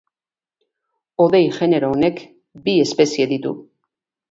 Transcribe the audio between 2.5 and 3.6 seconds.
bi espezie ditu.